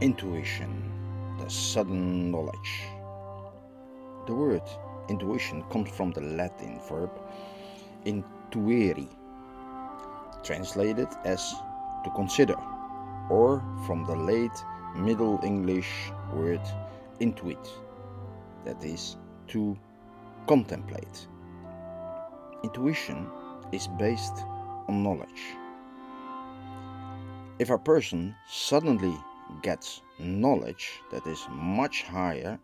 Intuition, 0.00 1.36
the 1.38 1.50
sudden 1.50 2.30
knowledge. 2.30 2.84
The 4.26 4.34
word 4.34 4.62
intuition 5.10 5.62
comes 5.64 5.90
from 5.90 6.10
the 6.12 6.22
Latin 6.22 6.80
verb 6.88 7.10
intuere, 8.06 9.06
translated 10.42 11.08
as 11.26 11.54
to 12.04 12.10
consider, 12.16 12.56
or 13.28 13.62
from 13.86 14.06
the 14.06 14.16
late 14.16 14.64
Middle 14.96 15.38
English 15.42 16.10
word 16.32 16.62
intuit, 17.20 17.68
that 18.64 18.82
is, 18.82 19.18
to 19.48 19.76
contemplate. 20.46 21.28
Intuition 22.64 23.26
is 23.70 23.86
based 23.98 24.44
on 24.88 25.02
knowledge. 25.02 25.42
If 27.58 27.68
a 27.68 27.76
person 27.76 28.34
suddenly 28.48 29.14
gets 29.62 30.02
knowledge 30.18 31.00
that 31.10 31.26
is 31.26 31.46
much 31.50 32.02
higher 32.02 32.58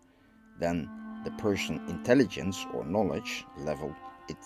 than 0.58 0.88
the 1.24 1.30
person 1.32 1.80
intelligence 1.88 2.66
or 2.72 2.84
knowledge 2.84 3.44
level, 3.58 3.94
it 4.28 4.36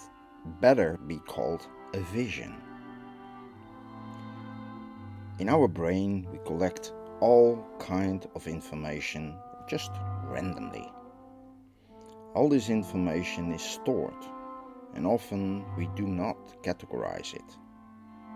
better 0.61 0.99
be 1.07 1.19
called 1.19 1.67
a 1.95 2.01
vision. 2.01 2.57
In 5.39 5.49
our 5.49 5.69
brain, 5.69 6.27
we 6.33 6.39
collect 6.45 6.93
all 7.21 7.67
kind 7.79 8.27
of 8.35 8.47
information 8.47 9.37
just 9.69 9.91
randomly. 10.25 10.91
All 12.35 12.49
this 12.49 12.69
information 12.69 13.53
is 13.53 13.63
stored 13.63 14.25
and 14.95 15.07
often 15.07 15.65
we 15.77 15.89
do 15.97 16.07
not 16.07 16.63
categorize 16.63 17.35
it. 17.35 17.57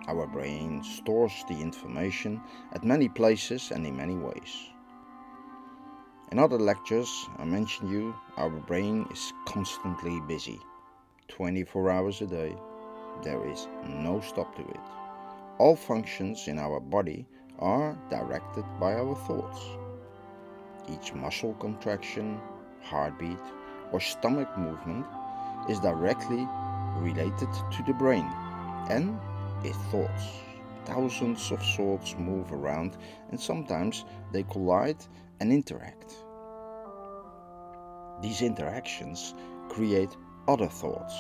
Our 0.06 0.26
brain 0.26 0.82
stores 0.84 1.44
the 1.48 1.58
information 1.58 2.42
at 2.72 2.84
many 2.84 3.08
places 3.08 3.70
and 3.70 3.86
in 3.86 3.96
many 3.96 4.16
ways. 4.16 4.68
In 6.30 6.38
other 6.38 6.58
lectures, 6.58 7.28
I 7.38 7.44
mentioned 7.44 7.90
you, 7.90 8.14
our 8.36 8.50
brain 8.50 9.06
is 9.10 9.32
constantly 9.46 10.20
busy. 10.28 10.60
24 11.28 11.90
hours 11.90 12.20
a 12.20 12.26
day, 12.26 12.54
there 13.22 13.48
is 13.48 13.68
no 13.86 14.20
stop 14.20 14.54
to 14.56 14.62
it. 14.62 14.80
All 15.58 15.76
functions 15.76 16.48
in 16.48 16.58
our 16.58 16.80
body 16.80 17.26
are 17.58 17.96
directed 18.10 18.64
by 18.80 18.94
our 18.94 19.14
thoughts. 19.14 19.60
Each 20.90 21.14
muscle 21.14 21.54
contraction, 21.54 22.40
heartbeat, 22.82 23.38
or 23.92 24.00
stomach 24.00 24.58
movement 24.58 25.06
is 25.70 25.80
directly 25.80 26.46
related 26.98 27.48
to 27.72 27.82
the 27.86 27.94
brain 27.94 28.26
and 28.90 29.18
thoughts. 29.72 30.24
Thousands 30.84 31.50
of 31.50 31.62
thoughts 31.62 32.14
move 32.18 32.52
around 32.52 32.96
and 33.30 33.40
sometimes 33.40 34.04
they 34.32 34.42
collide 34.42 35.02
and 35.40 35.52
interact. 35.52 36.14
These 38.20 38.42
interactions 38.42 39.34
create 39.68 40.16
other 40.46 40.68
thoughts 40.68 41.14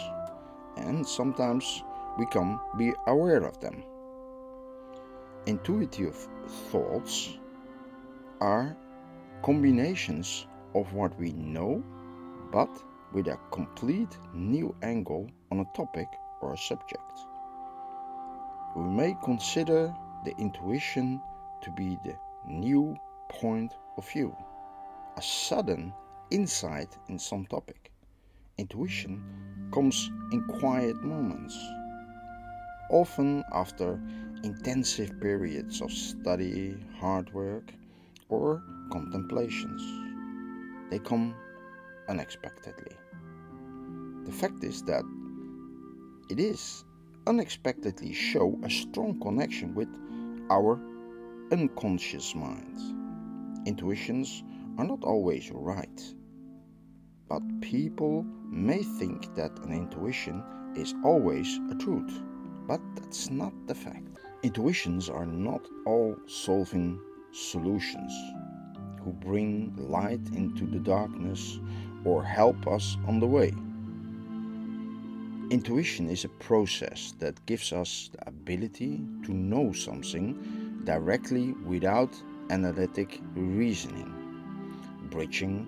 and 0.76 1.06
sometimes 1.06 1.82
we 2.18 2.26
can 2.26 2.58
be 2.76 2.92
aware 3.06 3.44
of 3.44 3.60
them. 3.60 3.82
Intuitive 5.46 6.28
thoughts 6.70 7.38
are 8.40 8.76
combinations 9.42 10.46
of 10.74 10.92
what 10.92 11.18
we 11.18 11.32
know 11.32 11.82
but 12.52 12.70
with 13.12 13.28
a 13.28 13.38
complete 13.50 14.18
new 14.32 14.74
angle 14.82 15.30
on 15.50 15.60
a 15.60 15.76
topic 15.76 16.08
or 16.40 16.52
a 16.52 16.58
subject. 16.58 17.12
We 18.74 18.82
may 18.82 19.16
consider 19.22 19.94
the 20.24 20.34
intuition 20.36 21.20
to 21.62 21.70
be 21.70 21.96
the 22.04 22.16
new 22.48 22.96
point 23.28 23.72
of 23.96 24.08
view, 24.08 24.36
a 25.16 25.22
sudden 25.22 25.92
insight 26.30 26.98
in 27.08 27.18
some 27.18 27.46
topic. 27.46 27.92
Intuition 28.58 29.22
comes 29.72 30.10
in 30.32 30.44
quiet 30.58 30.96
moments, 31.02 31.56
often 32.90 33.44
after 33.52 34.00
intensive 34.42 35.20
periods 35.20 35.80
of 35.80 35.92
study, 35.92 36.76
hard 36.98 37.32
work, 37.32 37.72
or 38.28 38.62
contemplations. 38.90 39.82
They 40.90 40.98
come 40.98 41.34
unexpectedly. 42.08 42.96
The 44.24 44.32
fact 44.32 44.64
is 44.64 44.82
that 44.82 45.04
it 46.28 46.40
is 46.40 46.84
unexpectedly 47.26 48.12
show 48.12 48.58
a 48.62 48.70
strong 48.70 49.18
connection 49.20 49.74
with 49.74 49.88
our 50.50 50.80
unconscious 51.52 52.34
mind. 52.34 53.66
Intuitions 53.66 54.42
are 54.78 54.84
not 54.84 55.02
always 55.04 55.50
right, 55.52 56.02
but 57.28 57.42
people 57.60 58.24
may 58.50 58.82
think 58.82 59.34
that 59.34 59.58
an 59.60 59.72
intuition 59.72 60.42
is 60.76 60.94
always 61.04 61.58
a 61.70 61.74
truth, 61.76 62.20
but 62.66 62.80
that's 62.94 63.30
not 63.30 63.52
the 63.66 63.74
fact. 63.74 64.18
Intuitions 64.42 65.08
are 65.08 65.26
not 65.26 65.66
all 65.86 66.16
solving 66.26 67.00
solutions 67.32 68.12
who 69.02 69.12
bring 69.12 69.74
light 69.76 70.26
into 70.34 70.66
the 70.66 70.80
darkness 70.80 71.58
or 72.04 72.22
help 72.22 72.66
us 72.66 72.96
on 73.06 73.20
the 73.20 73.26
way. 73.26 73.52
Intuition 75.54 76.10
is 76.10 76.24
a 76.24 76.28
process 76.28 77.14
that 77.20 77.46
gives 77.46 77.72
us 77.72 78.10
the 78.12 78.26
ability 78.26 79.00
to 79.22 79.32
know 79.32 79.72
something 79.72 80.82
directly 80.82 81.52
without 81.64 82.10
analytic 82.50 83.20
reasoning, 83.36 84.12
bridging 85.10 85.64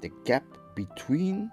the 0.00 0.10
gap 0.24 0.42
between 0.74 1.48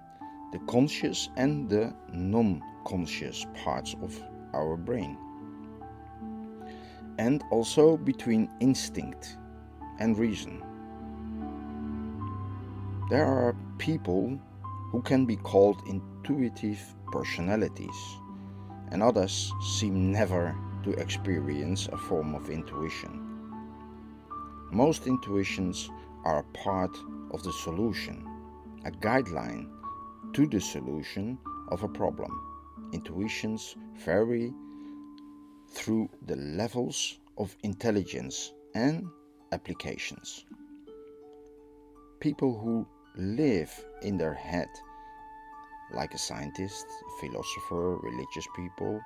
the 0.50 0.58
conscious 0.66 1.28
and 1.36 1.70
the 1.70 1.94
non 2.12 2.60
conscious 2.84 3.46
parts 3.62 3.94
of 4.02 4.20
our 4.54 4.76
brain, 4.76 5.16
and 7.18 7.44
also 7.52 7.96
between 7.96 8.50
instinct 8.58 9.36
and 10.00 10.18
reason. 10.18 10.60
There 13.08 13.24
are 13.24 13.54
people 13.78 14.36
who 14.90 15.00
can 15.00 15.26
be 15.26 15.36
called 15.36 15.80
intuitive 15.86 16.80
personalities, 17.12 18.18
and 18.90 19.02
others 19.02 19.52
seem 19.60 20.10
never 20.10 20.56
to 20.82 20.90
experience 20.92 21.88
a 21.92 21.96
form 21.96 22.34
of 22.34 22.50
intuition. 22.50 23.28
Most 24.72 25.06
intuitions 25.06 25.90
are 26.24 26.42
part 26.54 26.96
of 27.30 27.42
the 27.42 27.52
solution, 27.52 28.26
a 28.84 28.90
guideline 28.90 29.68
to 30.32 30.46
the 30.46 30.60
solution 30.60 31.38
of 31.68 31.82
a 31.82 31.88
problem. 31.88 32.30
Intuitions 32.92 33.76
vary 34.04 34.52
through 35.70 36.08
the 36.26 36.36
levels 36.36 37.18
of 37.38 37.56
intelligence 37.62 38.52
and 38.74 39.06
applications. 39.52 40.46
People 42.20 42.58
who 42.58 42.86
live 43.16 43.72
in 44.02 44.16
their 44.16 44.34
head 44.34 44.68
like 45.94 46.14
a 46.14 46.18
scientist, 46.18 46.86
philosopher, 47.20 47.96
religious 47.98 48.46
people, 48.56 49.00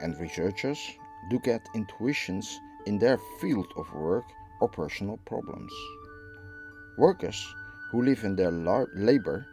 and 0.00 0.18
researchers 0.18 0.78
do 1.30 1.38
get 1.40 1.68
intuitions 1.74 2.60
in 2.86 2.98
their 2.98 3.18
field 3.40 3.72
of 3.76 3.92
work 3.94 4.24
or 4.60 4.68
personal 4.68 5.18
problems. 5.24 5.72
Workers 6.98 7.54
who 7.90 8.02
live 8.02 8.24
in 8.24 8.36
their 8.36 8.50
labor 8.50 9.46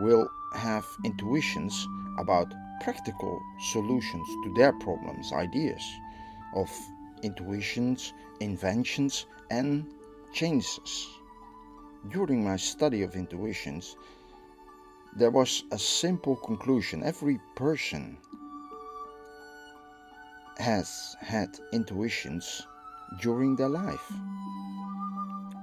will 0.00 0.28
have 0.54 0.84
intuitions 1.04 1.86
about 2.18 2.52
practical 2.80 3.40
solutions 3.72 4.28
to 4.44 4.54
their 4.54 4.72
problems, 4.72 5.32
ideas 5.32 5.82
of 6.54 6.70
intuitions, 7.22 8.12
inventions, 8.40 9.26
and 9.50 9.86
changes. 10.32 11.08
During 12.10 12.44
my 12.44 12.56
study 12.56 13.02
of 13.02 13.16
intuitions, 13.16 13.96
there 15.16 15.30
was 15.30 15.62
a 15.70 15.78
simple 15.78 16.36
conclusion. 16.36 17.02
Every 17.04 17.38
person 17.54 18.18
has 20.58 21.16
had 21.20 21.58
intuitions 21.72 22.66
during 23.20 23.54
their 23.54 23.68
life. 23.68 24.12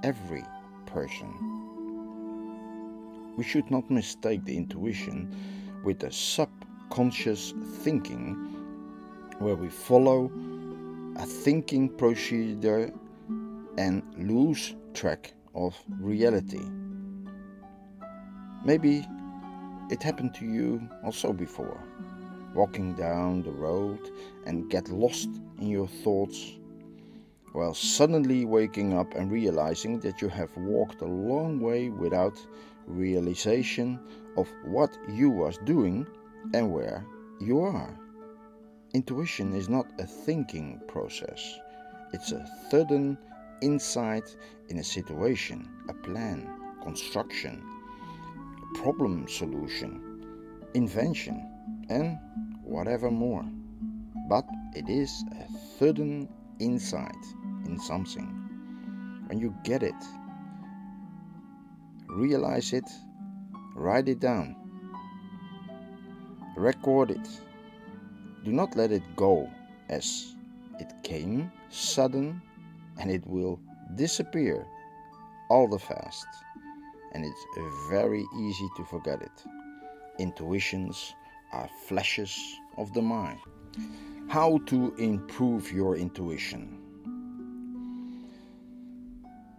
Every 0.02 0.44
person. 0.86 1.32
We 3.36 3.44
should 3.44 3.70
not 3.70 3.90
mistake 3.90 4.44
the 4.44 4.56
intuition 4.56 5.34
with 5.84 5.98
the 5.98 6.10
subconscious 6.10 7.52
thinking, 7.82 8.34
where 9.38 9.54
we 9.54 9.68
follow 9.68 10.30
a 11.16 11.26
thinking 11.26 11.88
procedure 11.88 12.90
and 13.76 14.02
lose 14.16 14.74
track 14.94 15.34
of 15.54 15.76
reality. 16.00 16.64
Maybe 18.64 19.06
it 19.90 20.02
happened 20.02 20.34
to 20.34 20.44
you 20.44 20.88
also 21.04 21.32
before. 21.32 21.82
Walking 22.54 22.94
down 22.94 23.42
the 23.42 23.52
road 23.52 24.00
and 24.46 24.70
get 24.70 24.88
lost 24.88 25.28
in 25.58 25.68
your 25.68 25.88
thoughts, 25.88 26.58
while 27.52 27.74
suddenly 27.74 28.44
waking 28.44 28.96
up 28.96 29.14
and 29.14 29.30
realizing 29.30 30.00
that 30.00 30.20
you 30.20 30.28
have 30.28 30.54
walked 30.56 31.00
a 31.02 31.06
long 31.06 31.60
way 31.60 31.88
without 31.88 32.38
realization 32.86 33.98
of 34.36 34.48
what 34.64 34.96
you 35.08 35.30
was 35.30 35.58
doing 35.64 36.06
and 36.54 36.72
where 36.72 37.06
you 37.40 37.60
are. 37.60 37.98
Intuition 38.94 39.54
is 39.54 39.68
not 39.68 39.86
a 39.98 40.06
thinking 40.06 40.80
process. 40.88 41.58
It's 42.12 42.32
a 42.32 42.46
sudden 42.70 43.16
insight 43.62 44.36
in 44.68 44.78
a 44.78 44.84
situation, 44.84 45.68
a 45.88 45.94
plan, 45.94 46.48
construction, 46.82 47.62
problem 48.74 49.26
solution, 49.28 50.24
invention, 50.74 51.48
and 51.88 52.18
whatever 52.62 53.10
more. 53.10 53.44
But 54.28 54.46
it 54.74 54.88
is 54.88 55.24
a 55.32 55.78
sudden 55.78 56.28
insight 56.58 57.24
in 57.66 57.78
something. 57.78 58.28
When 59.26 59.38
you 59.38 59.54
get 59.64 59.82
it, 59.82 59.94
realize 62.08 62.72
it, 62.72 62.88
write 63.74 64.08
it 64.08 64.20
down, 64.20 64.56
record 66.56 67.10
it. 67.10 67.28
Do 68.44 68.52
not 68.52 68.76
let 68.76 68.90
it 68.90 69.02
go 69.16 69.48
as 69.88 70.34
it 70.78 70.92
came 71.02 71.50
sudden 71.70 72.42
and 72.98 73.10
it 73.10 73.26
will 73.26 73.60
disappear 73.94 74.66
all 75.48 75.68
the 75.68 75.78
fast 75.78 76.26
and 77.12 77.24
it's 77.24 77.46
very 77.88 78.24
easy 78.38 78.68
to 78.76 78.84
forget 78.84 79.22
it. 79.22 79.44
Intuitions 80.18 81.14
are 81.52 81.68
flashes 81.86 82.36
of 82.76 82.92
the 82.92 83.02
mind. 83.02 83.38
How 84.28 84.58
to 84.66 84.94
improve 84.96 85.72
your 85.72 85.96
intuition. 85.96 86.78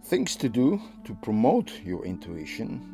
Things 0.04 0.36
to 0.36 0.48
do 0.48 0.80
to 1.04 1.14
promote 1.14 1.80
your 1.84 2.04
intuition 2.04 2.90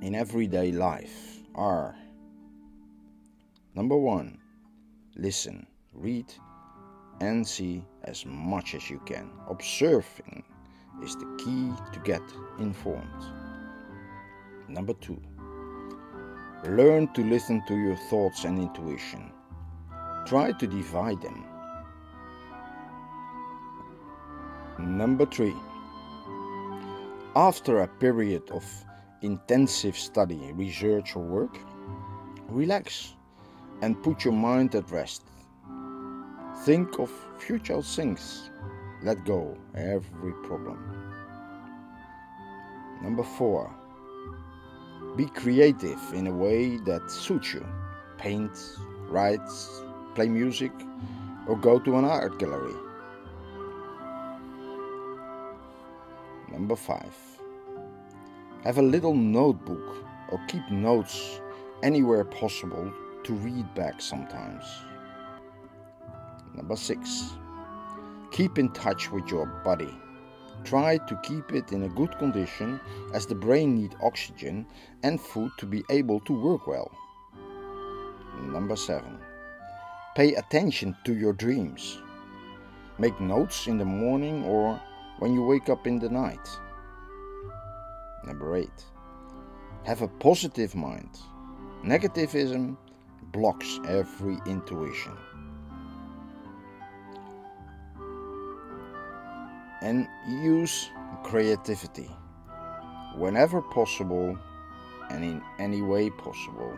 in 0.00 0.14
everyday 0.14 0.72
life 0.72 1.40
are 1.54 1.96
number 3.74 3.96
one, 3.96 4.38
listen, 5.16 5.66
read, 5.92 6.32
and 7.20 7.46
see 7.46 7.84
as 8.04 8.24
much 8.24 8.74
as 8.74 8.88
you 8.88 9.00
can. 9.04 9.30
Observing 9.48 10.44
is 11.02 11.14
the 11.16 11.36
key 11.38 11.72
to 11.92 12.00
get 12.04 12.22
informed. 12.58 13.47
Number 14.68 14.92
two, 14.94 15.20
learn 16.64 17.08
to 17.14 17.24
listen 17.24 17.62
to 17.66 17.74
your 17.74 17.96
thoughts 18.10 18.44
and 18.44 18.58
intuition. 18.58 19.32
Try 20.26 20.52
to 20.52 20.66
divide 20.66 21.22
them. 21.22 21.44
Number 24.78 25.24
three, 25.24 25.54
after 27.34 27.80
a 27.80 27.88
period 27.88 28.50
of 28.50 28.64
intensive 29.22 29.96
study, 29.96 30.52
research, 30.52 31.16
or 31.16 31.22
work, 31.22 31.58
relax 32.48 33.14
and 33.82 34.02
put 34.02 34.24
your 34.24 34.34
mind 34.34 34.74
at 34.74 34.90
rest. 34.90 35.22
Think 36.64 36.98
of 36.98 37.10
future 37.38 37.80
things. 37.80 38.50
Let 39.02 39.24
go 39.24 39.56
every 39.74 40.32
problem. 40.42 40.78
Number 43.02 43.22
four, 43.22 43.72
be 45.18 45.26
creative 45.26 46.00
in 46.14 46.28
a 46.28 46.32
way 46.32 46.76
that 46.76 47.10
suits 47.10 47.52
you. 47.52 47.66
Paint, 48.18 48.56
write, 49.08 49.50
play 50.14 50.28
music, 50.28 50.70
or 51.48 51.56
go 51.56 51.80
to 51.80 51.96
an 51.96 52.04
art 52.04 52.38
gallery. 52.38 52.76
Number 56.52 56.76
five, 56.76 57.16
have 58.62 58.78
a 58.78 58.82
little 58.82 59.14
notebook 59.14 60.06
or 60.30 60.40
keep 60.46 60.62
notes 60.70 61.40
anywhere 61.82 62.24
possible 62.24 62.92
to 63.24 63.32
read 63.32 63.74
back 63.74 64.00
sometimes. 64.00 64.64
Number 66.54 66.76
six, 66.76 67.32
keep 68.30 68.56
in 68.56 68.70
touch 68.70 69.10
with 69.10 69.26
your 69.28 69.46
body. 69.64 69.98
Try 70.64 70.98
to 70.98 71.20
keep 71.22 71.52
it 71.52 71.72
in 71.72 71.84
a 71.84 71.88
good 71.88 72.18
condition 72.18 72.80
as 73.14 73.26
the 73.26 73.34
brain 73.34 73.74
needs 73.76 73.94
oxygen 74.02 74.66
and 75.02 75.20
food 75.20 75.50
to 75.58 75.66
be 75.66 75.82
able 75.90 76.20
to 76.20 76.32
work 76.32 76.66
well. 76.66 76.90
Number 78.40 78.76
7. 78.76 79.18
Pay 80.14 80.34
attention 80.34 80.96
to 81.04 81.14
your 81.14 81.32
dreams. 81.32 82.00
Make 82.98 83.20
notes 83.20 83.66
in 83.66 83.78
the 83.78 83.84
morning 83.84 84.44
or 84.44 84.80
when 85.20 85.32
you 85.34 85.42
wake 85.42 85.68
up 85.68 85.86
in 85.86 85.98
the 85.98 86.08
night. 86.08 86.48
Number 88.24 88.56
8. 88.56 88.68
Have 89.84 90.02
a 90.02 90.08
positive 90.08 90.74
mind. 90.74 91.18
Negativism 91.84 92.76
blocks 93.32 93.78
every 93.86 94.38
intuition. 94.46 95.16
And 99.82 100.08
use 100.26 100.90
creativity 101.22 102.10
whenever 103.16 103.60
possible 103.60 104.38
and 105.10 105.24
in 105.24 105.42
any 105.58 105.82
way 105.82 106.10
possible. 106.10 106.76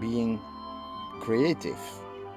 Being 0.00 0.40
creative 1.20 1.78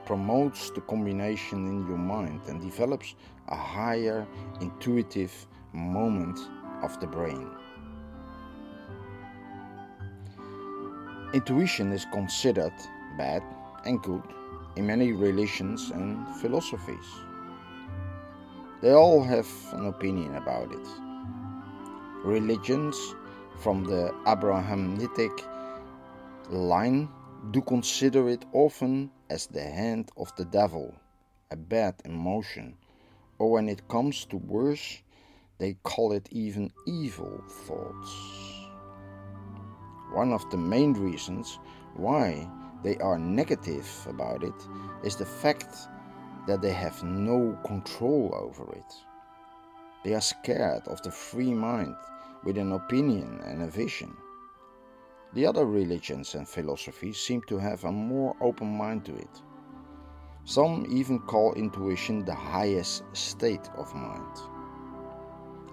promotes 0.06 0.72
the 0.72 0.82
combination 0.82 1.68
in 1.68 1.88
your 1.88 1.98
mind 1.98 2.42
and 2.48 2.62
develops 2.62 3.16
a 3.48 3.56
higher 3.56 4.28
intuitive 4.60 5.34
moment 5.74 6.40
of 6.82 7.00
the 7.00 7.08
brain. 7.08 7.50
Intuition 11.34 11.94
is 11.94 12.06
considered 12.12 12.74
bad 13.18 13.42
and 13.86 14.02
good 14.02 14.24
in 14.76 14.86
many 14.86 15.14
religions 15.14 15.92
and 15.92 16.28
philosophies. 16.42 17.06
They 18.82 18.94
all 18.94 19.24
have 19.24 19.48
an 19.74 19.86
opinion 19.86 20.36
about 20.36 20.72
it. 20.72 20.88
Religions 22.24 22.98
from 23.60 23.84
the 23.84 24.12
Abrahamitic 24.26 25.32
line 26.50 27.08
do 27.52 27.62
consider 27.62 28.28
it 28.28 28.44
often 28.54 29.12
as 29.30 29.46
the 29.46 29.62
hand 29.62 30.10
of 30.18 30.36
the 30.36 30.46
devil, 30.46 30.96
a 31.52 31.56
bad 31.56 31.94
emotion, 32.06 32.76
or 33.38 33.52
when 33.52 33.70
it 33.70 33.88
comes 33.88 34.26
to 34.26 34.38
worse, 34.38 35.04
they 35.60 35.76
call 35.84 36.12
it 36.12 36.28
even 36.32 36.72
evil 36.88 37.40
thoughts. 37.48 38.12
One 40.12 40.34
of 40.34 40.50
the 40.50 40.58
main 40.58 40.94
reasons 40.94 41.60
why 41.96 42.50
they 42.84 42.98
are 42.98 43.20
negative 43.20 43.88
about 44.10 44.44
it 44.44 44.68
is 45.04 45.18
the 45.18 45.26
fact 45.26 45.88
that 46.48 46.62
they 46.62 46.72
have 46.72 47.04
no 47.04 47.58
control 47.64 48.34
over 48.34 48.74
it. 48.74 48.94
They 50.04 50.14
are 50.16 50.22
scared 50.22 50.88
of 50.88 51.02
the 51.04 51.12
free 51.12 51.54
mind 51.54 51.96
with 52.44 52.58
an 52.58 52.72
opinion 52.72 53.40
and 53.46 53.62
a 53.62 53.68
vision. 53.68 54.16
The 55.34 55.46
other 55.46 55.66
religions 55.66 56.36
and 56.36 56.48
philosophies 56.48 57.18
seem 57.18 57.42
to 57.44 57.58
have 57.58 57.84
a 57.84 57.92
more 57.92 58.36
open 58.42 58.76
mind 58.76 59.06
to 59.06 59.16
it. 59.16 59.42
Some 60.44 60.88
even 60.90 61.20
call 61.20 61.54
intuition 61.54 62.26
the 62.26 62.34
highest 62.34 63.04
state 63.14 63.70
of 63.78 63.94
mind. 63.94 64.36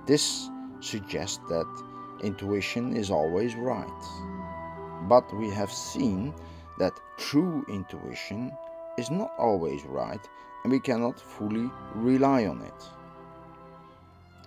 This 0.07 0.51
suggests 0.81 1.41
that 1.49 1.67
intuition 2.23 2.95
is 2.95 3.11
always 3.11 3.55
right. 3.55 4.03
But 5.09 5.35
we 5.35 5.49
have 5.51 5.73
seen 5.73 6.35
that 6.79 7.01
true 7.17 7.65
intuition 7.69 8.53
is 8.99 9.11
not 9.11 9.33
always 9.39 9.85
right 9.85 10.29
and 10.63 10.73
we 10.73 10.81
cannot 10.81 11.21
fully 11.21 11.71
rely 11.95 12.47
on 12.47 12.61
it. 12.63 12.85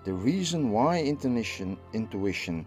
The 0.03 0.13
reason 0.13 0.71
why 0.71 1.01
intuition, 1.01 2.65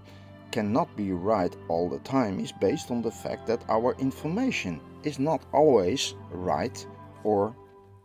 cannot 0.52 0.94
be 0.94 1.10
right 1.10 1.56
all 1.66 1.88
the 1.90 1.98
time 1.98 2.38
is 2.38 2.52
based 2.52 2.92
on 2.92 3.02
the 3.02 3.10
fact 3.10 3.44
that 3.48 3.64
our 3.68 3.96
information 3.98 4.80
is 5.02 5.18
not 5.18 5.42
always 5.52 6.14
right 6.30 6.86
or 7.24 7.52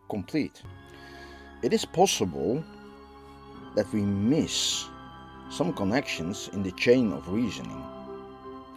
complete. 0.09 0.63
It 1.61 1.73
is 1.73 1.85
possible 1.85 2.63
that 3.75 3.93
we 3.93 4.01
miss 4.01 4.89
some 5.51 5.73
connections 5.73 6.49
in 6.53 6.63
the 6.63 6.71
chain 6.71 7.13
of 7.13 7.29
reasoning, 7.29 7.83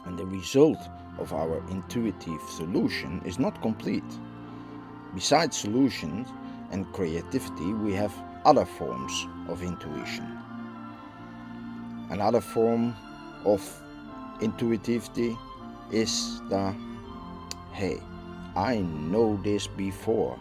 and 0.04 0.18
the 0.18 0.26
result 0.26 0.78
of 1.18 1.32
our 1.32 1.62
intuitive 1.70 2.42
solution 2.50 3.22
is 3.24 3.38
not 3.38 3.62
complete. 3.62 4.12
Besides 5.14 5.56
solutions, 5.56 6.28
and 6.72 6.90
creativity, 6.92 7.72
we 7.72 7.92
have 7.92 8.12
other 8.44 8.64
forms 8.64 9.26
of 9.48 9.62
intuition. 9.62 10.26
Another 12.10 12.40
form 12.40 12.94
of 13.44 13.62
intuitivity 14.40 15.36
is 15.90 16.40
the 16.48 16.74
hey, 17.72 17.98
I 18.56 18.78
know 18.78 19.40
this 19.42 19.66
before. 19.66 20.38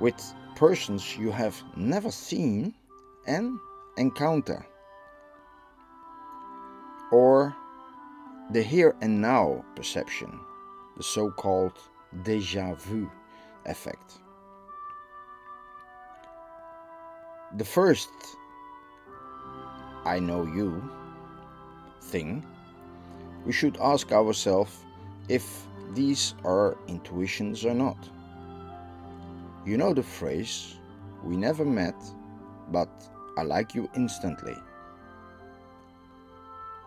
With 0.00 0.20
persons 0.56 1.16
you 1.16 1.30
have 1.30 1.62
never 1.76 2.10
seen 2.10 2.74
and 3.26 3.58
encounter. 3.96 4.66
Or 7.12 7.54
the 8.50 8.62
here 8.62 8.96
and 9.00 9.20
now 9.20 9.64
perception, 9.76 10.40
the 10.96 11.02
so 11.02 11.30
called 11.30 11.78
deja 12.24 12.74
vu 12.74 13.10
effect. 13.66 14.21
The 17.58 17.64
first 17.66 18.08
I 20.06 20.18
know 20.18 20.44
you 20.44 20.82
thing, 22.00 22.46
we 23.44 23.52
should 23.52 23.76
ask 23.76 24.10
ourselves 24.10 24.74
if 25.28 25.66
these 25.92 26.34
are 26.44 26.78
intuitions 26.88 27.66
or 27.66 27.74
not. 27.74 27.98
You 29.66 29.76
know 29.76 29.92
the 29.92 30.02
phrase, 30.02 30.76
we 31.22 31.36
never 31.36 31.66
met, 31.66 31.94
but 32.70 32.88
I 33.36 33.42
like 33.42 33.74
you 33.74 33.86
instantly. 33.94 34.56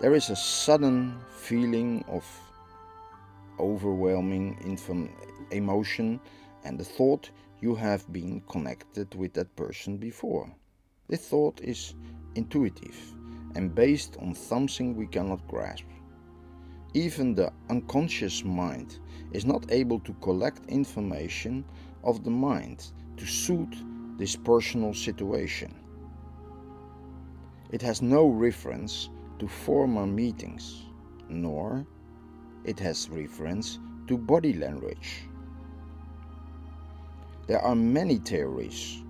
There 0.02 0.16
is 0.16 0.32
a 0.32 0.36
sudden 0.36 1.20
feeling 1.30 2.04
of 2.08 2.26
overwhelming 3.60 4.78
emotion 5.52 6.20
and 6.64 6.80
the 6.80 6.84
thought 6.84 7.30
you 7.62 7.76
have 7.76 8.12
been 8.12 8.42
connected 8.50 9.14
with 9.16 9.34
that 9.34 9.56
person 9.56 9.98
before. 9.98 10.54
This 11.08 11.28
thought 11.28 11.62
is 11.62 11.96
intuitive 12.36 12.98
and 13.56 13.74
based 13.74 14.18
on 14.22 14.36
something 14.36 14.96
we 14.96 15.08
cannot 15.08 15.48
grasp. 15.48 15.86
Even 16.94 17.36
the 17.36 17.52
unconscious 17.70 18.44
mind 18.44 19.00
is 19.32 19.46
not 19.46 19.72
able 19.72 20.00
to 20.00 20.14
collect 20.22 20.66
information 20.70 21.66
of 22.04 22.24
the 22.24 22.30
mind 22.30 22.92
to 23.18 23.26
suit 23.26 23.76
this 24.18 24.36
personal 24.36 24.94
situation. 24.94 25.74
It 27.72 27.82
has 27.82 28.02
no 28.02 28.28
reference 28.28 29.10
to 29.40 29.48
former 29.48 30.06
meetings, 30.06 30.86
nor 31.28 31.86
it 32.64 32.80
has 32.80 33.10
reference 33.10 33.80
to 34.08 34.18
body 34.18 34.54
language. 34.54 35.28
There 37.48 37.62
are 37.62 37.76
many 37.76 38.18
theories 38.18 39.04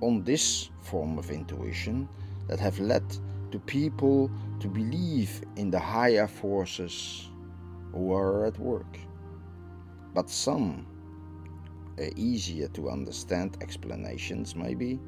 on 0.00 0.22
this 0.22 0.70
form 0.82 1.18
of 1.18 1.30
intuition 1.30 2.08
that 2.48 2.60
have 2.60 2.78
led 2.78 3.04
to 3.50 3.58
people 3.58 4.30
to 4.60 4.68
believe 4.68 5.42
in 5.56 5.70
the 5.70 5.78
higher 5.78 6.26
forces 6.26 7.28
who 7.92 8.12
are 8.12 8.46
at 8.46 8.58
work. 8.58 8.98
But 10.14 10.30
some 10.30 10.86
uh, 11.98 12.04
easier 12.16 12.68
to 12.68 12.88
understand 12.88 13.58
explanations, 13.60 14.54
maybe. 14.56 14.98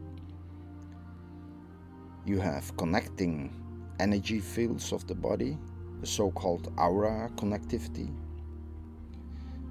You 2.26 2.40
have 2.40 2.76
connecting 2.76 3.54
energy 4.00 4.40
fields 4.40 4.92
of 4.92 5.06
the 5.06 5.14
body, 5.14 5.56
the 6.00 6.06
so 6.06 6.30
called 6.30 6.72
aura 6.76 7.30
connectivity, 7.36 8.14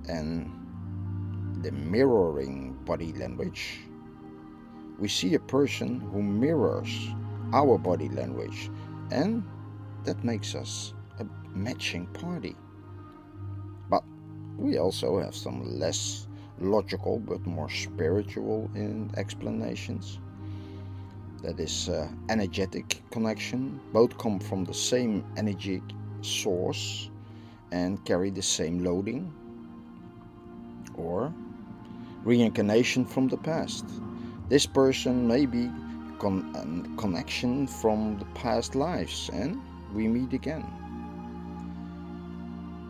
and 0.07 0.51
the 1.61 1.71
mirroring 1.71 2.72
body 2.85 3.13
language. 3.13 3.79
We 4.99 5.07
see 5.07 5.33
a 5.35 5.39
person 5.39 5.99
who 5.99 6.21
mirrors 6.21 6.89
our 7.53 7.77
body 7.77 8.09
language, 8.09 8.69
and 9.11 9.43
that 10.03 10.23
makes 10.23 10.55
us 10.55 10.93
a 11.19 11.25
matching 11.55 12.07
party. 12.07 12.55
But 13.89 14.03
we 14.57 14.77
also 14.77 15.19
have 15.19 15.35
some 15.35 15.79
less 15.79 16.27
logical 16.59 17.19
but 17.19 17.45
more 17.45 17.69
spiritual 17.69 18.69
explanations. 19.17 20.19
That 21.41 21.59
is 21.59 21.89
uh, 21.89 22.07
energetic 22.29 23.03
connection. 23.11 23.79
Both 23.91 24.17
come 24.17 24.39
from 24.39 24.63
the 24.63 24.73
same 24.73 25.25
energy 25.35 25.81
source 26.21 27.09
and 27.71 28.03
carry 28.05 28.29
the 28.29 28.41
same 28.41 28.83
loading. 28.83 29.33
Or 30.95 31.33
reincarnation 32.23 33.05
from 33.05 33.27
the 33.27 33.37
past. 33.37 33.85
This 34.49 34.65
person 34.65 35.27
may 35.27 35.45
be 35.45 35.69
con- 36.19 36.51
a 36.55 37.01
connection 37.01 37.67
from 37.67 38.17
the 38.19 38.25
past 38.33 38.75
lives 38.75 39.29
and 39.33 39.61
we 39.93 40.07
meet 40.07 40.33
again. 40.33 40.65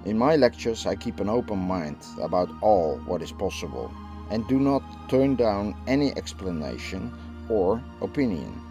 In 0.05 0.17
my 0.17 0.35
lectures, 0.35 0.85
I 0.85 0.95
keep 0.95 1.19
an 1.19 1.29
open 1.29 1.59
mind 1.59 1.97
about 2.21 2.49
all 2.61 2.97
what 3.05 3.21
is 3.21 3.31
possible 3.31 3.91
and 4.29 4.47
do 4.47 4.59
not 4.59 4.83
turn 5.09 5.35
down 5.35 5.75
any 5.87 6.11
explanation 6.17 7.11
or 7.49 7.81
opinion. 8.01 8.61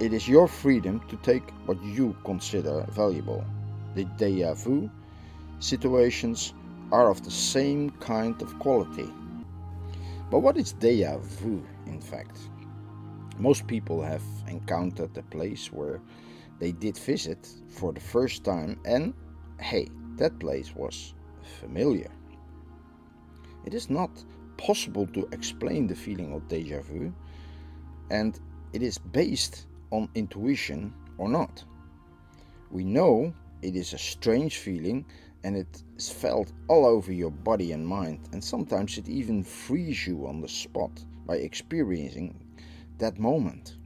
It 0.00 0.12
is 0.12 0.28
your 0.28 0.48
freedom 0.48 1.00
to 1.08 1.16
take 1.18 1.50
what 1.66 1.82
you 1.82 2.16
consider 2.24 2.84
valuable. 2.90 3.44
The 3.94 4.04
deja 4.04 4.54
vu 4.54 4.90
situations 5.60 6.52
are 6.92 7.10
of 7.10 7.24
the 7.24 7.30
same 7.30 7.90
kind 8.00 8.40
of 8.42 8.58
quality. 8.58 9.10
But 10.30 10.40
what 10.40 10.56
is 10.56 10.72
deja 10.72 11.18
vu, 11.18 11.64
in 11.86 12.00
fact? 12.00 12.38
Most 13.38 13.66
people 13.66 14.02
have 14.02 14.22
encountered 14.48 15.16
a 15.16 15.22
place 15.22 15.72
where 15.72 16.00
they 16.58 16.72
did 16.72 16.96
visit 16.96 17.48
for 17.68 17.92
the 17.92 18.00
first 18.00 18.44
time 18.44 18.80
and 18.84 19.14
hey, 19.60 19.88
that 20.16 20.38
place 20.38 20.74
was 20.74 21.14
familiar. 21.60 22.10
It 23.64 23.74
is 23.74 23.90
not 23.90 24.24
possible 24.56 25.06
to 25.08 25.28
explain 25.32 25.86
the 25.86 25.94
feeling 25.94 26.32
of 26.32 26.48
deja 26.48 26.80
vu, 26.80 27.12
and 28.10 28.38
it 28.72 28.82
is 28.82 28.98
based 28.98 29.66
on 29.90 30.08
intuition 30.14 30.92
or 31.18 31.28
not. 31.28 31.64
We 32.70 32.84
know 32.84 33.32
it 33.62 33.76
is 33.76 33.92
a 33.92 33.98
strange 33.98 34.58
feeling 34.58 35.06
and 35.44 35.56
it 35.56 35.82
is 35.96 36.08
felt 36.08 36.52
all 36.68 36.86
over 36.86 37.12
your 37.12 37.30
body 37.30 37.72
and 37.72 37.86
mind, 37.86 38.18
and 38.32 38.42
sometimes 38.42 38.96
it 38.96 39.08
even 39.08 39.44
frees 39.44 40.06
you 40.06 40.26
on 40.26 40.40
the 40.40 40.48
spot 40.48 40.90
by 41.26 41.36
experiencing 41.36 42.34
that 42.98 43.18
moment. 43.18 43.76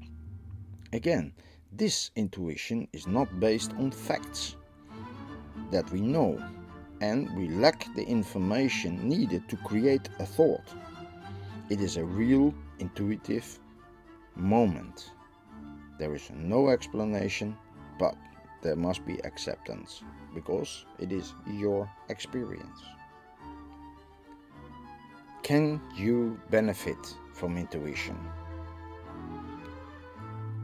Again, 0.93 1.33
this 1.73 2.13
intuition 2.15 2.87
is 2.93 3.09
not 3.09 3.41
based 3.41 3.73
on 3.73 3.91
facts 3.91 4.55
that 5.73 5.91
we 5.91 6.01
know, 6.01 6.43
and 7.01 7.29
we 7.37 7.49
lack 7.49 7.93
the 7.95 8.07
information 8.07 9.09
needed 9.09 9.49
to 9.49 9.57
create 9.57 10.09
a 10.21 10.27
thought. 10.27 10.73
It 11.71 11.81
is 11.81 11.97
a 11.97 12.05
real 12.05 12.55
intuitive 12.79 13.59
moment. 14.37 15.11
There 15.99 16.15
is 16.15 16.31
no 16.33 16.69
explanation, 16.69 17.57
but 17.99 18.15
there 18.63 18.77
must 18.77 19.05
be 19.05 19.19
acceptance 19.25 20.03
because 20.35 20.85
it 20.99 21.13
is 21.13 21.35
your 21.51 21.91
experience. 22.09 22.81
Can 25.43 25.81
you 25.97 26.39
benefit 26.51 27.15
from 27.33 27.57
intuition? 27.57 28.19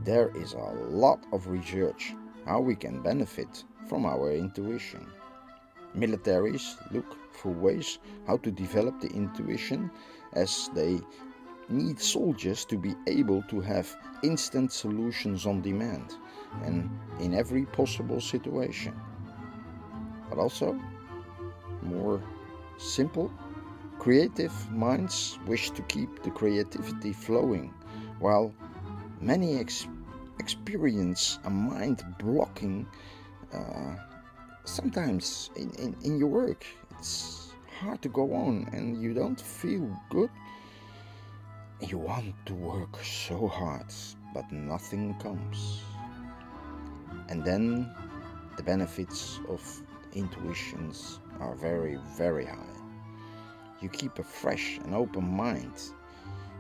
There 0.05 0.31
is 0.37 0.53
a 0.53 0.75
lot 0.91 1.25
of 1.33 1.49
research 1.49 2.15
how 2.45 2.61
we 2.61 2.75
can 2.75 3.01
benefit 3.01 3.65
from 3.89 4.05
our 4.05 4.33
intuition. 4.33 5.07
Militaries 5.97 6.77
look 6.93 7.17
for 7.33 7.53
ways 7.53 7.99
how 8.27 8.37
to 8.39 8.51
develop 8.51 9.01
the 9.01 9.09
intuition 9.09 9.91
as 10.35 10.69
they 10.75 11.01
need 11.69 11.99
soldiers 11.99 12.65
to 12.67 12.77
be 12.77 12.95
able 13.07 13.43
to 13.45 13.61
have 13.61 13.97
instant 14.23 14.73
solutions 14.73 15.47
on 15.47 15.63
demand 15.63 16.15
and 16.65 16.91
in 17.21 17.33
every 17.35 17.65
possible 17.65 18.21
situation. 18.21 18.95
But 20.35 20.43
also, 20.43 20.77
more 21.83 22.21
simple, 22.77 23.31
creative 24.01 24.53
minds 24.73 25.39
wish 25.47 25.71
to 25.71 25.83
keep 25.83 26.25
the 26.25 26.31
creativity 26.31 27.13
flowing, 27.13 27.73
while 28.19 28.53
many 29.21 29.59
ex- 29.61 29.87
experience 30.41 31.39
a 31.45 31.51
mind 31.51 32.05
blocking 32.19 32.85
uh, 33.53 33.95
sometimes 34.65 35.51
in, 35.55 35.71
in, 35.79 35.97
in 36.03 36.19
your 36.19 36.31
work. 36.31 36.67
It's 36.99 37.53
hard 37.79 38.03
to 38.03 38.09
go 38.09 38.35
on 38.35 38.69
and 38.73 39.01
you 39.01 39.15
don't 39.15 39.41
feel 39.41 39.89
good. 40.11 40.31
You 41.81 41.99
want 41.99 42.35
to 42.47 42.55
work 42.55 43.05
so 43.05 43.47
hard, 43.47 43.87
but 44.35 44.51
nothing 44.51 45.15
comes. 45.21 45.83
And 47.29 47.45
then 47.45 47.95
the 48.57 48.63
benefits 48.63 49.41
of 49.49 49.83
intuitions 50.15 51.21
are 51.41 51.55
very, 51.55 51.99
very 52.17 52.47
high. 52.47 52.77
You 53.81 53.89
keep 53.89 54.19
a 54.19 54.25
fresh 54.25 54.79
and 54.85 54.95
open 54.95 55.25
mind. 55.25 55.73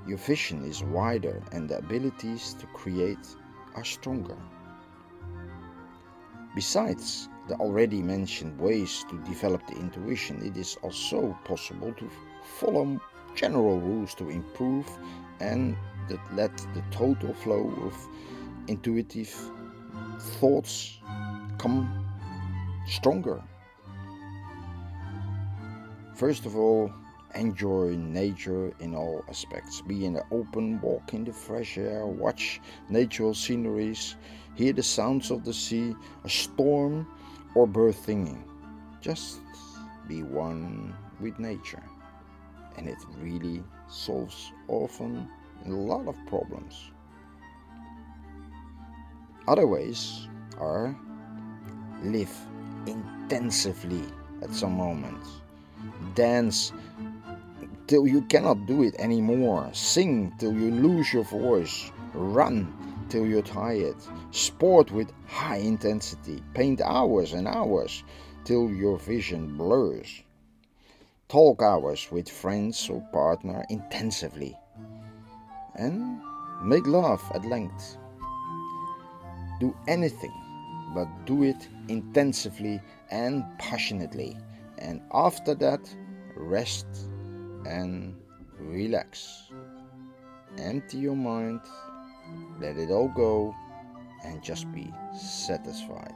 Your 0.07 0.19
vision 0.19 0.65
is 0.65 0.83
wider 0.83 1.43
and 1.53 1.69
the 1.69 1.79
abilities 1.79 2.55
to 2.61 2.67
create 2.67 3.27
are 3.75 3.85
stronger. 3.85 4.37
Besides 6.55 7.29
the 7.49 7.55
already 7.57 8.03
mentioned 8.03 8.59
ways 8.61 9.05
to 9.11 9.19
develop 9.25 9.67
the 9.67 9.77
intuition, 9.77 10.45
it 10.45 10.57
is 10.57 10.77
also 10.83 11.37
possible 11.45 11.93
to 11.95 12.11
follow 12.45 13.01
general 13.35 13.81
rules 13.81 14.15
to 14.15 14.29
improve 14.29 14.87
and 15.41 15.77
that 16.09 16.21
let 16.35 16.57
the 16.75 16.83
total 16.91 17.33
flow 17.35 17.73
of 17.83 18.09
intuitive 18.69 19.35
thoughts 20.19 20.99
come 21.59 22.04
stronger. 22.87 23.43
First 26.15 26.47
of 26.47 26.57
all, 26.57 26.93
enjoy 27.35 27.97
nature 27.97 28.73
in 28.81 28.95
all 28.95 29.25
aspects. 29.29 29.81
Be 29.81 30.05
in 30.05 30.15
the 30.15 30.25
open, 30.31 30.81
walk 30.81 31.13
in 31.13 31.25
the 31.25 31.33
fresh 31.33 31.77
air, 31.77 32.07
watch 32.07 32.61
natural 32.89 33.35
sceneries, 33.35 34.17
hear 34.55 34.73
the 34.73 34.83
sounds 34.83 35.31
of 35.31 35.45
the 35.45 35.53
sea, 35.53 35.95
a 36.25 36.29
storm, 36.29 37.07
or 37.55 37.67
bird 37.67 37.95
singing. 37.95 38.45
Just 39.01 39.41
be 40.09 40.23
one 40.23 40.95
with 41.21 41.39
nature. 41.39 41.83
And 42.77 42.89
it 42.89 42.99
really 43.19 43.63
solves 43.89 44.53
often 44.69 45.29
a 45.67 45.71
lot 45.71 46.07
of 46.09 46.17
problems. 46.27 46.91
Other 49.47 49.67
ways 49.67 50.29
are 50.59 50.97
live 52.03 52.35
intensively 52.87 54.05
at 54.43 54.55
some 54.55 54.73
moments, 54.73 55.29
dance 56.15 56.73
till 57.87 58.07
you 58.07 58.23
cannot 58.23 58.67
do 58.67 58.83
it 58.83 58.95
anymore, 58.99 59.69
sing 59.73 60.33
till 60.39 60.53
you 60.53 60.71
lose 60.71 61.13
your 61.13 61.25
voice, 61.25 61.91
run 62.15 62.73
till 63.09 63.27
you're 63.27 63.43
tired, 63.43 63.97
sport 64.31 64.91
with 64.91 65.11
high 65.27 65.59
intensity, 65.59 66.43
paint 66.55 66.81
hours 66.81 67.33
and 67.33 67.47
hours 67.47 68.03
till 68.45 68.71
your 68.71 68.99
vision 68.99 69.57
blurs, 69.57 70.23
talk 71.29 71.63
hours 71.63 72.09
with 72.11 72.29
friends 72.29 72.89
or 72.89 73.01
partner 73.13 73.65
intensively, 73.71 74.57
and 75.77 76.21
make 76.63 76.87
love 76.87 77.23
at 77.35 77.45
length. 77.45 77.97
Do 79.61 79.75
anything, 79.87 80.35
but 80.95 81.09
do 81.27 81.43
it 81.43 81.69
intensively 81.89 82.81
and 83.11 83.45
passionately, 83.59 84.37
and 84.79 85.01
after 85.13 85.55
that, 85.57 85.95
rest 86.37 86.87
and 87.67 88.15
relax. 88.59 89.51
Empty 90.59 90.99
your 90.99 91.17
mind, 91.17 91.61
let 92.61 92.77
it 92.77 92.91
all 92.91 93.09
go, 93.09 93.55
and 94.25 94.43
just 94.43 94.71
be 94.73 94.93
satisfied. 95.19 96.15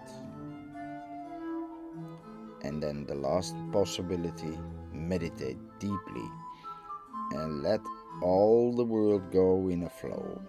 And 2.63 2.83
then 2.83 3.07
the 3.07 3.15
last 3.15 3.55
possibility 3.73 4.59
meditate 4.93 5.59
deeply 5.79 6.29
and 7.33 7.63
let 7.63 7.81
all 8.23 8.75
the 8.75 8.85
world 8.85 9.31
go 9.33 9.69
in 9.69 9.85
a 9.85 9.91
flow. 9.91 10.41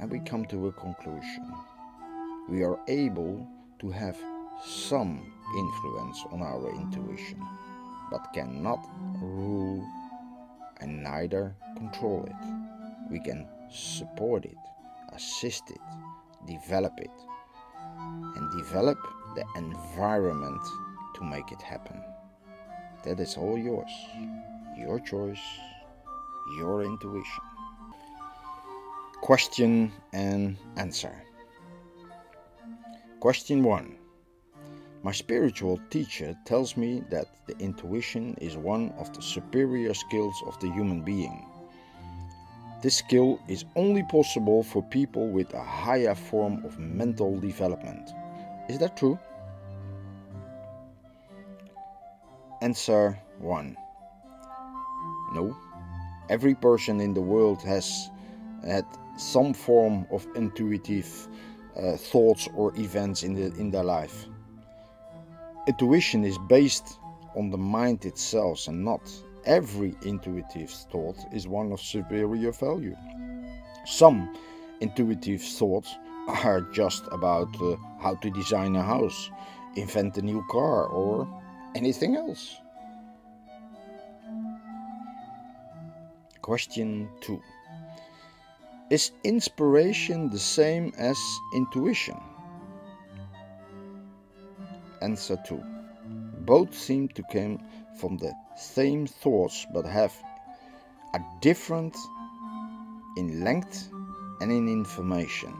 And 0.00 0.10
we 0.10 0.20
come 0.20 0.46
to 0.46 0.68
a 0.68 0.72
conclusion. 0.72 1.52
We 2.48 2.64
are 2.64 2.78
able 2.88 3.46
to 3.80 3.90
have 3.90 4.18
some 4.64 5.20
influence 5.56 6.24
on 6.32 6.42
our 6.42 6.70
intuition 6.70 7.40
but 8.10 8.32
cannot 8.34 8.84
rule 9.20 9.86
and 10.80 11.02
neither 11.02 11.54
control 11.76 12.24
it. 12.26 12.46
We 13.10 13.20
can 13.20 13.46
support 13.70 14.44
it, 14.44 14.56
assist 15.12 15.70
it, 15.70 15.80
develop 16.46 16.98
it, 16.98 17.10
and 18.36 18.58
develop 18.58 18.98
the 19.36 19.44
environment 19.56 20.62
to 21.14 21.24
make 21.24 21.52
it 21.52 21.62
happen. 21.62 22.02
That 23.04 23.20
is 23.20 23.36
all 23.36 23.56
yours. 23.56 23.90
Your 24.76 24.98
choice, 25.00 25.38
your 26.56 26.82
intuition. 26.82 27.44
Question 29.30 29.92
and 30.12 30.56
answer. 30.74 31.14
Question 33.20 33.62
1 33.62 33.96
my 35.04 35.12
spiritual 35.12 35.78
teacher 35.88 36.36
tells 36.44 36.76
me 36.76 37.04
that 37.10 37.26
the 37.46 37.56
intuition 37.60 38.34
is 38.40 38.56
one 38.56 38.90
of 38.98 39.14
the 39.14 39.22
superior 39.22 39.94
skills 39.94 40.34
of 40.48 40.58
the 40.58 40.68
human 40.72 41.02
being. 41.02 41.46
This 42.82 42.96
skill 42.96 43.38
is 43.46 43.64
only 43.76 44.02
possible 44.10 44.64
for 44.64 44.82
people 44.82 45.28
with 45.28 45.54
a 45.54 45.62
higher 45.62 46.16
form 46.16 46.64
of 46.64 46.80
mental 46.80 47.38
development. 47.38 48.10
Is 48.68 48.78
that 48.78 48.96
true? 48.96 49.16
Answer 52.62 53.16
1 53.38 53.76
No. 55.34 55.56
Every 56.28 56.56
person 56.56 57.00
in 57.00 57.14
the 57.14 57.22
world 57.22 57.62
has 57.62 58.10
had 58.66 58.84
some 59.16 59.52
form 59.52 60.06
of 60.10 60.26
intuitive 60.34 61.28
uh, 61.76 61.96
thoughts 61.96 62.48
or 62.54 62.74
events 62.76 63.22
in, 63.22 63.34
the, 63.34 63.46
in 63.60 63.70
their 63.70 63.84
life. 63.84 64.26
Intuition 65.66 66.24
is 66.24 66.38
based 66.48 66.98
on 67.36 67.50
the 67.50 67.58
mind 67.58 68.04
itself 68.04 68.66
and 68.68 68.84
not 68.84 69.00
every 69.44 69.94
intuitive 70.02 70.70
thought 70.70 71.16
is 71.32 71.46
one 71.46 71.72
of 71.72 71.80
superior 71.80 72.52
value. 72.52 72.96
Some 73.86 74.34
intuitive 74.80 75.42
thoughts 75.42 75.96
are 76.44 76.62
just 76.72 77.04
about 77.12 77.48
uh, 77.60 77.76
how 78.00 78.14
to 78.16 78.30
design 78.30 78.76
a 78.76 78.82
house, 78.82 79.30
invent 79.76 80.18
a 80.18 80.22
new 80.22 80.44
car, 80.50 80.86
or 80.86 81.28
anything 81.74 82.16
else. 82.16 82.56
Question 86.42 87.08
2 87.20 87.40
Is 88.90 89.12
inspiration 89.22 90.30
the 90.30 90.38
same 90.40 90.92
as 90.98 91.16
intuition? 91.54 92.18
answer 95.00 95.38
2. 95.46 95.62
Both 96.40 96.74
seem 96.74 97.06
to 97.10 97.22
come 97.30 97.60
from 98.00 98.16
the 98.16 98.32
same 98.56 99.06
thoughts 99.06 99.64
but 99.72 99.86
have 99.86 100.12
a 101.14 101.20
different 101.40 101.96
in 103.16 103.44
length 103.44 103.90
and 104.40 104.50
in 104.50 104.66
information. 104.68 105.54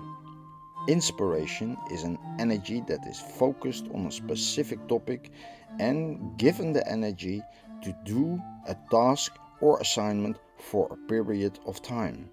Inspiration 0.88 1.76
is 1.92 2.02
an 2.02 2.18
energy 2.40 2.82
that 2.88 3.06
is 3.06 3.20
focused 3.20 3.86
on 3.94 4.06
a 4.06 4.10
specific 4.10 4.88
topic 4.88 5.30
and 5.78 6.36
given 6.36 6.72
the 6.72 6.84
energy 6.90 7.42
to 7.82 7.94
do 8.04 8.42
a 8.66 8.74
task 8.90 9.36
or 9.60 9.78
assignment 9.78 10.36
for 10.58 10.88
a 10.90 10.96
period 11.08 11.60
of 11.64 11.80
time. 11.80 12.28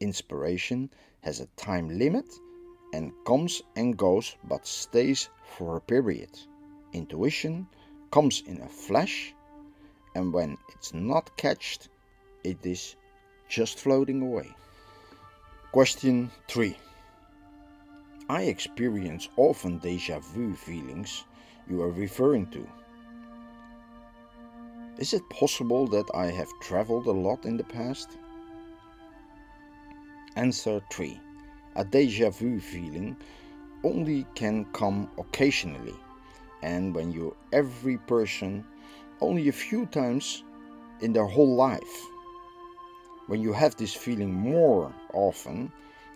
Inspiration 0.00 0.90
has 1.20 1.40
a 1.40 1.46
time 1.56 1.98
limit 1.98 2.24
and 2.94 3.12
comes 3.26 3.62
and 3.76 3.96
goes 3.96 4.34
but 4.44 4.66
stays 4.66 5.28
for 5.44 5.76
a 5.76 5.80
period. 5.80 6.30
Intuition 6.92 7.66
comes 8.10 8.42
in 8.46 8.60
a 8.62 8.68
flash, 8.68 9.34
and 10.14 10.32
when 10.32 10.56
it's 10.70 10.94
not 10.94 11.36
catched, 11.36 11.90
it 12.42 12.64
is 12.64 12.96
just 13.48 13.78
floating 13.78 14.22
away. 14.22 14.48
Question 15.72 16.30
3 16.48 16.76
I 18.30 18.42
experience 18.42 19.28
often 19.36 19.78
deja 19.78 20.18
vu 20.20 20.54
feelings 20.54 21.24
you 21.68 21.82
are 21.82 21.90
referring 21.90 22.46
to. 22.52 22.66
Is 24.98 25.14
it 25.14 25.28
possible 25.30 25.86
that 25.88 26.10
I 26.14 26.26
have 26.26 26.48
traveled 26.60 27.06
a 27.06 27.12
lot 27.12 27.44
in 27.44 27.56
the 27.56 27.64
past? 27.64 28.18
Answer 30.36 30.80
3 30.92 31.20
A 31.74 31.84
deja 31.84 32.30
vu 32.30 32.60
feeling 32.60 33.16
only 33.82 34.24
can 34.36 34.64
come 34.66 35.10
occasionally 35.18 35.96
and 36.62 36.94
when 36.94 37.10
you 37.10 37.34
every 37.52 37.98
person 37.98 38.64
only 39.20 39.48
a 39.48 39.52
few 39.52 39.86
times 39.86 40.44
in 41.00 41.12
their 41.12 41.26
whole 41.26 41.56
life. 41.56 42.06
When 43.26 43.40
you 43.40 43.52
have 43.52 43.74
this 43.74 43.92
feeling 43.92 44.32
more 44.32 44.94
often, 45.12 45.72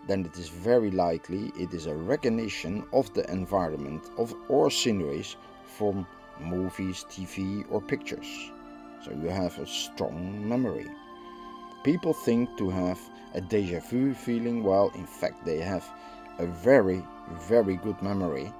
then 0.07 0.25
it 0.25 0.39
is 0.39 0.49
very 0.49 0.93
likely 0.93 1.53
it 1.59 1.75
is 1.75 1.87
a 1.87 1.95
recognition 1.97 2.85
of 2.93 3.13
the 3.15 3.29
environment 3.33 4.11
of 4.17 4.33
or 4.49 4.71
sceneries 4.71 5.35
from 5.77 6.07
movies, 6.39 7.05
TV 7.11 7.65
or 7.69 7.81
pictures. 7.81 8.53
So 9.05 9.11
you 9.11 9.29
have 9.29 9.59
a 9.59 9.67
strong 9.67 10.49
memory. 10.49 10.87
People 11.85 12.15
think 12.15 12.57
to 12.57 12.71
have 12.71 12.99
a 13.35 13.43
deja 13.43 13.79
vu 13.79 14.15
feeling 14.15 14.65
while 14.65 14.91
in 14.95 15.05
fact 15.05 15.45
they 15.45 15.59
have 15.59 15.85
a 16.39 16.47
very, 16.47 17.03
very 17.43 17.77
good 17.77 18.01
memory 18.01 18.51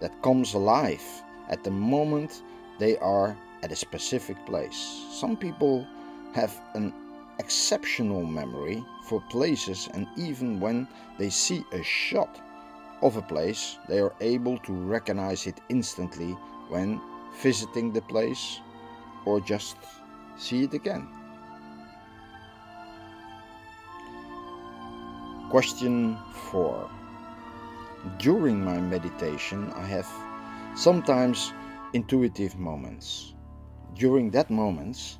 that 0.00 0.22
comes 0.22 0.54
alive 0.54 1.02
at 1.50 1.62
the 1.62 1.70
moment 1.70 2.42
they 2.78 2.96
are 2.96 3.36
at 3.62 3.70
a 3.70 3.76
specific 3.76 4.38
place. 4.46 5.04
Some 5.12 5.36
people 5.36 5.86
have 6.32 6.58
an 6.72 6.94
exceptional 7.38 8.24
memory 8.24 8.82
for 9.04 9.20
places, 9.28 9.90
and 9.92 10.06
even 10.16 10.58
when 10.58 10.88
they 11.18 11.28
see 11.28 11.62
a 11.72 11.82
shot 11.82 12.40
of 13.02 13.16
a 13.16 13.22
place, 13.22 13.76
they 13.88 13.98
are 13.98 14.14
able 14.22 14.56
to 14.58 14.72
recognize 14.72 15.46
it 15.46 15.60
instantly 15.68 16.32
when 16.70 16.98
visiting 17.42 17.92
the 17.92 18.02
place 18.02 18.60
or 19.26 19.38
just 19.38 19.76
see 20.38 20.64
it 20.64 20.72
again. 20.72 21.19
Question 25.50 26.16
4 26.52 26.88
During 28.18 28.64
my 28.64 28.78
meditation, 28.80 29.72
I 29.74 29.84
have 29.84 30.06
sometimes 30.76 31.52
intuitive 31.92 32.56
moments. 32.56 33.34
During 33.96 34.30
that 34.30 34.48
moments, 34.48 35.18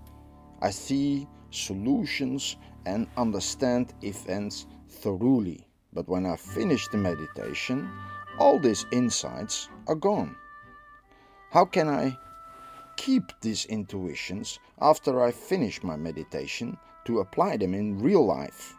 I 0.62 0.70
see 0.70 1.26
solutions 1.50 2.58
and 2.86 3.08
understand 3.16 3.92
events 4.02 4.68
thoroughly. 4.88 5.66
But 5.92 6.08
when 6.08 6.26
I 6.26 6.36
finish 6.36 6.86
the 6.86 6.98
meditation, 6.98 7.90
all 8.38 8.60
these 8.60 8.86
insights 8.92 9.68
are 9.88 9.96
gone. 9.96 10.36
How 11.50 11.64
can 11.64 11.88
I 11.88 12.16
keep 12.96 13.24
these 13.40 13.64
intuitions 13.64 14.60
after 14.80 15.24
I 15.24 15.32
finish 15.32 15.82
my 15.82 15.96
meditation 15.96 16.78
to 17.06 17.18
apply 17.18 17.56
them 17.56 17.74
in 17.74 17.98
real 17.98 18.24
life? 18.24 18.76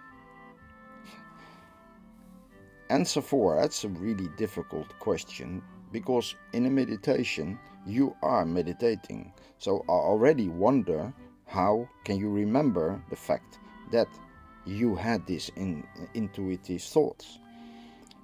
Answer 2.92 3.22
4 3.22 3.56
that's 3.56 3.86
a 3.86 3.88
really 3.88 4.28
difficult 4.36 5.00
question 5.00 5.62
because 5.94 6.36
in 6.52 6.66
a 6.66 6.70
meditation 6.70 7.58
you 7.86 8.14
are 8.22 8.46
meditating. 8.46 9.32
So 9.60 9.86
I 9.88 9.94
already 9.94 10.50
wonder 10.50 11.14
how 11.48 11.88
can 12.04 12.18
you 12.18 12.30
remember 12.30 13.02
the 13.10 13.16
fact 13.16 13.60
that 13.94 14.10
you 14.66 14.94
had 14.94 15.26
these 15.26 15.50
in, 15.56 15.88
intuitive 16.16 16.82
thoughts. 16.82 17.40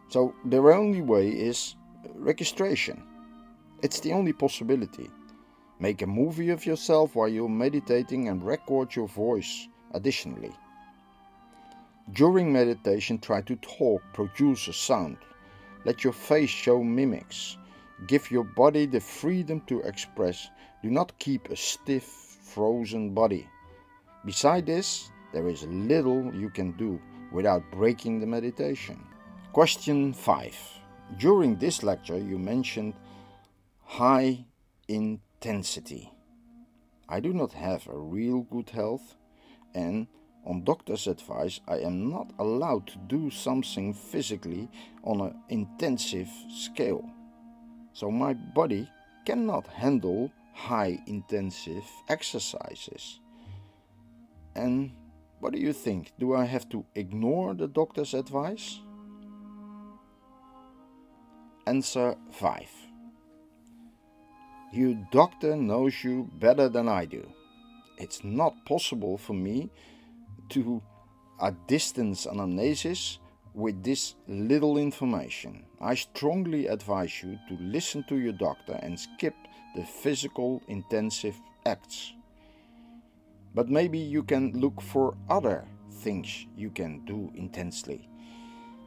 So 0.10 0.36
the 0.43 0.58
only 0.58 1.01
way 1.01 1.30
is 1.30 1.75
registration. 2.15 3.01
It's 3.82 4.01
the 4.01 4.12
only 4.12 4.34
possibility. 4.34 5.10
Make 5.80 6.01
a 6.01 6.08
movie 6.08 6.49
of 6.49 6.65
yourself 6.65 7.15
while 7.15 7.30
you're 7.30 7.47
meditating 7.47 8.27
and 8.27 8.43
record 8.45 8.97
your 8.97 9.08
voice 9.08 9.69
additionally. 9.93 10.51
During 12.13 12.53
meditation, 12.53 13.19
try 13.19 13.41
to 13.41 13.55
talk, 13.57 14.01
produce 14.13 14.67
a 14.67 14.73
sound. 14.73 15.17
Let 15.85 16.03
your 16.03 16.13
face 16.13 16.49
show 16.49 16.81
mimics. 16.83 17.57
Give 18.07 18.29
your 18.31 18.43
body 18.43 18.85
the 18.85 18.99
freedom 18.99 19.61
to 19.67 19.81
express. 19.81 20.49
Do 20.83 20.89
not 20.89 21.17
keep 21.19 21.49
a 21.49 21.55
stiff, 21.55 22.03
frozen 22.03 23.13
body. 23.13 23.47
Beside 24.25 24.65
this, 24.65 25.09
there 25.33 25.47
is 25.49 25.63
little 25.63 26.33
you 26.33 26.49
can 26.49 26.71
do 26.73 26.99
without 27.31 27.63
breaking 27.71 28.19
the 28.19 28.25
meditation. 28.25 29.03
Question 29.51 30.13
5. 30.13 30.57
During 31.17 31.55
this 31.57 31.83
lecture, 31.83 32.17
you 32.17 32.37
mentioned 32.37 32.93
high 33.83 34.45
intensity. 34.87 36.11
I 37.09 37.19
do 37.19 37.33
not 37.33 37.53
have 37.53 37.87
a 37.87 37.97
real 37.97 38.41
good 38.41 38.69
health, 38.69 39.15
and 39.73 40.07
on 40.47 40.63
doctor's 40.63 41.07
advice, 41.07 41.60
I 41.67 41.79
am 41.79 42.10
not 42.10 42.31
allowed 42.39 42.88
to 42.88 42.97
do 43.07 43.29
something 43.29 43.93
physically 43.93 44.69
on 45.03 45.19
an 45.19 45.36
intensive 45.49 46.29
scale. 46.49 47.03
So 47.91 48.10
my 48.10 48.33
body 48.33 48.89
cannot 49.25 49.67
handle 49.67 50.31
high 50.53 50.99
intensive 51.05 51.83
exercises. 52.07 53.19
And 54.55 54.91
what 55.39 55.53
do 55.53 55.60
you 55.60 55.73
think? 55.73 56.13
Do 56.17 56.33
I 56.33 56.45
have 56.45 56.69
to 56.69 56.86
ignore 56.95 57.53
the 57.53 57.67
doctor's 57.67 58.13
advice? 58.13 58.79
Answer 61.67 62.15
5. 62.31 62.69
Your 64.71 64.93
doctor 65.12 65.57
knows 65.57 66.03
you 66.03 66.29
better 66.39 66.69
than 66.69 66.88
I 66.88 67.05
do. 67.05 67.27
It's 67.97 68.23
not 68.23 68.65
possible 68.65 69.17
for 69.17 69.33
me 69.33 69.69
to 70.49 70.81
a 71.41 71.51
distance 71.67 72.25
analysis 72.25 73.19
with 73.53 73.83
this 73.83 74.15
little 74.27 74.77
information. 74.77 75.65
I 75.81 75.95
strongly 75.95 76.67
advise 76.67 77.23
you 77.23 77.39
to 77.49 77.57
listen 77.60 78.03
to 78.10 78.17
your 78.17 78.33
doctor 78.33 78.79
and 78.81 78.99
skip 78.99 79.36
the 79.75 79.83
physical 79.83 80.62
intensive 80.67 81.36
acts. 81.65 82.13
But 83.55 83.69
maybe 83.69 83.97
you 83.97 84.23
can 84.23 84.60
look 84.60 84.81
for 84.81 85.15
other 85.29 85.65
things 85.91 86.45
you 86.55 86.69
can 86.69 87.03
do 87.05 87.31
intensely 87.36 88.07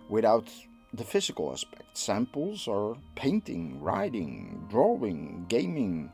without 0.08 0.48
the 0.94 1.04
physical 1.04 1.52
aspect. 1.52 1.96
Samples 1.96 2.68
are 2.68 2.96
painting, 3.14 3.80
writing, 3.80 4.66
drawing, 4.70 5.46
gaming, 5.48 6.12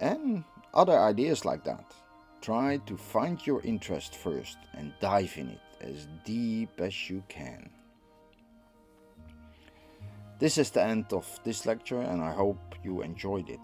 and 0.00 0.44
other 0.74 0.98
ideas 0.98 1.44
like 1.44 1.64
that. 1.64 1.84
Try 2.40 2.78
to 2.86 2.96
find 2.96 3.46
your 3.46 3.60
interest 3.62 4.16
first 4.16 4.56
and 4.72 4.92
dive 5.00 5.34
in 5.36 5.50
it 5.50 5.60
as 5.82 6.08
deep 6.24 6.80
as 6.80 7.10
you 7.10 7.22
can. 7.28 7.68
This 10.38 10.56
is 10.56 10.70
the 10.70 10.82
end 10.82 11.12
of 11.12 11.26
this 11.44 11.66
lecture, 11.66 12.00
and 12.00 12.22
I 12.22 12.32
hope 12.32 12.74
you 12.82 13.02
enjoyed 13.02 13.50
it. 13.50 13.60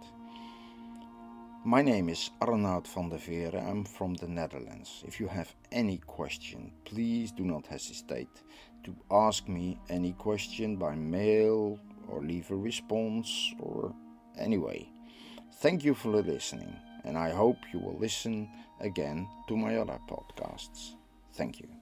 My 1.64 1.80
name 1.80 2.10
is 2.10 2.30
Arnoud 2.42 2.86
van 2.86 3.08
der 3.08 3.16
Veere. 3.16 3.66
I'm 3.66 3.84
from 3.84 4.14
the 4.14 4.28
Netherlands. 4.28 5.02
If 5.06 5.18
you 5.18 5.26
have 5.26 5.54
any 5.72 5.98
question, 5.98 6.70
please 6.84 7.32
do 7.32 7.44
not 7.44 7.66
hesitate 7.66 8.42
to 8.84 8.94
ask 9.10 9.48
me 9.48 9.78
any 9.88 10.12
question 10.12 10.76
by 10.76 10.94
mail 10.94 11.78
or 12.08 12.22
leave 12.22 12.50
a 12.50 12.56
response 12.56 13.54
or 13.58 13.94
anyway. 14.38 14.86
Thank 15.60 15.82
you 15.82 15.94
for 15.94 16.10
listening, 16.10 16.76
and 17.06 17.16
I 17.16 17.30
hope 17.30 17.58
you 17.72 17.78
will 17.78 17.98
listen 17.98 18.48
again 18.80 19.28
to 19.48 19.56
my 19.56 19.76
other 19.76 19.98
podcasts. 20.08 20.94
Thank 21.34 21.60
you. 21.60 21.75